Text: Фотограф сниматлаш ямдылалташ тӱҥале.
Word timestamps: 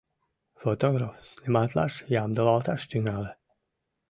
Фотограф 0.61 1.13
сниматлаш 1.33 1.93
ямдылалташ 2.21 2.81
тӱҥале. 2.89 3.31